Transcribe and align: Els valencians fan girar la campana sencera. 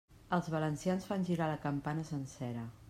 Els 0.37 0.47
valencians 0.53 1.05
fan 1.11 1.29
girar 1.29 1.51
la 1.53 1.61
campana 1.69 2.09
sencera. 2.13 2.69